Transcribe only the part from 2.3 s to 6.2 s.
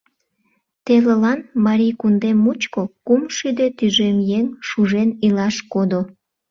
мучко кум шӱдӧ тӱжем еҥ шужен илаш кодо.